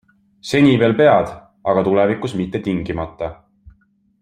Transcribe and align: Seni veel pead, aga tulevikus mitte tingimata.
Seni 0.51 0.71
veel 0.83 0.95
pead, 1.01 1.35
aga 1.73 1.85
tulevikus 1.89 2.35
mitte 2.41 2.63
tingimata. 2.69 3.31